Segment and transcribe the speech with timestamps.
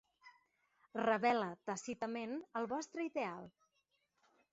[1.07, 3.45] Rebel·la tàcitament el vostre ideal